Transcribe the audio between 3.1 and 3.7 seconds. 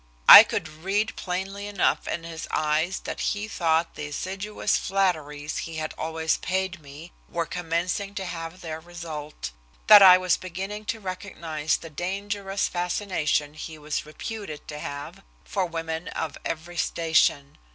he